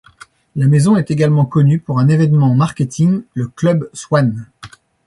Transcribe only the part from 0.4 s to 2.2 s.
La maison est également connue pour un